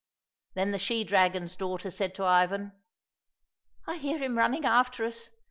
[0.55, 2.71] Then the she dragon's daughter said to Ivan,"
[3.85, 5.29] I hear him running after us.